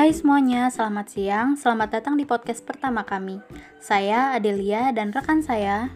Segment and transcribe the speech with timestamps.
[0.00, 1.60] Hai semuanya, selamat siang.
[1.60, 3.36] Selamat datang di podcast pertama kami.
[3.84, 5.92] Saya Adelia dan rekan saya.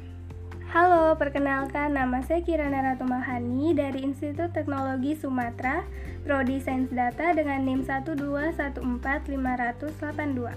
[0.68, 5.88] Halo, perkenalkan nama saya Kirana Ratumahani dari Institut Teknologi Sumatera,
[6.20, 10.52] Prodi Sains Data dengan NIM 1214582.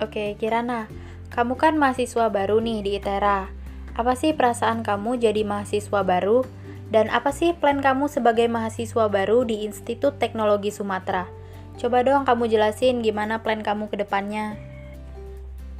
[0.00, 0.88] Oke, Kirana,
[1.28, 3.52] kamu kan mahasiswa baru nih di ITERA.
[3.92, 6.40] Apa sih perasaan kamu jadi mahasiswa baru?
[6.88, 11.36] Dan apa sih plan kamu sebagai mahasiswa baru di Institut Teknologi Sumatera?
[11.78, 14.58] Coba dong kamu jelasin gimana plan kamu ke depannya.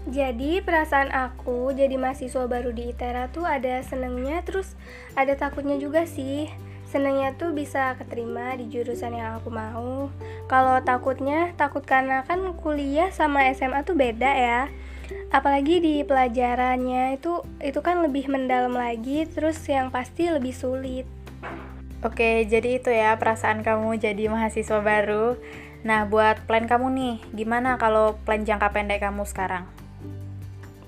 [0.09, 4.79] Jadi perasaan aku jadi mahasiswa baru di ITERA tuh ada senengnya terus
[5.19, 6.49] ada takutnya juga sih.
[6.89, 10.09] Senengnya tuh bisa keterima di jurusan yang aku mau.
[10.49, 14.63] Kalau takutnya, takut karena kan kuliah sama SMA tuh beda ya.
[15.29, 21.05] Apalagi di pelajarannya itu itu kan lebih mendalam lagi, terus yang pasti lebih sulit.
[22.01, 25.37] Oke, jadi itu ya perasaan kamu jadi mahasiswa baru.
[25.87, 29.67] Nah, buat plan kamu nih, gimana kalau plan jangka pendek kamu sekarang?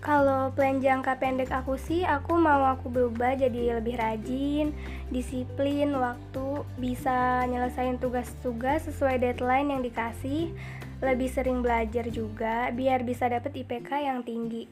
[0.00, 4.72] Kalau plan jangka pendek aku sih, aku mau aku berubah jadi lebih rajin,
[5.12, 10.56] disiplin, waktu, bisa nyelesain tugas-tugas sesuai deadline yang dikasih,
[11.04, 14.64] lebih sering belajar juga, biar bisa dapet IPK yang tinggi.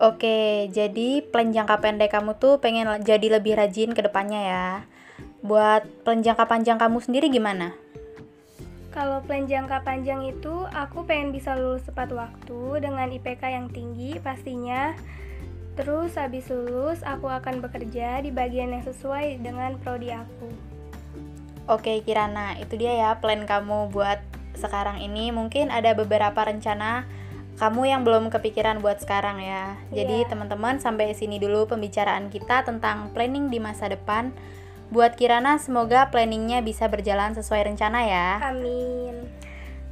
[0.00, 4.68] Oke, jadi plan jangka pendek kamu tuh pengen jadi lebih rajin ke depannya ya.
[5.40, 7.72] Buat plan jangka panjang kamu sendiri gimana?
[8.90, 14.18] Kalau plan jangka panjang itu, aku pengen bisa lulus tepat waktu dengan IPK yang tinggi
[14.18, 14.98] pastinya.
[15.78, 20.50] Terus habis lulus, aku akan bekerja di bagian yang sesuai dengan prodi aku.
[21.70, 24.18] Oke Kirana, itu dia ya plan kamu buat
[24.58, 25.30] sekarang ini.
[25.30, 27.06] Mungkin ada beberapa rencana
[27.62, 29.78] kamu yang belum kepikiran buat sekarang ya.
[29.94, 30.28] Jadi Iya.
[30.34, 34.34] teman-teman sampai sini dulu pembicaraan kita tentang planning di masa depan.
[34.90, 38.28] Buat Kirana, semoga planningnya bisa berjalan sesuai rencana ya.
[38.42, 39.30] Amin.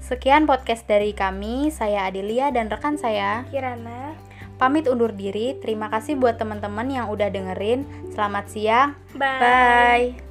[0.02, 3.46] Sekian podcast dari kami, saya Adelia dan rekan saya.
[3.46, 4.18] Kirana.
[4.58, 7.86] Pamit undur diri, terima kasih buat teman-teman yang udah dengerin.
[8.10, 9.38] Selamat siang, Bye.
[9.38, 10.27] bye.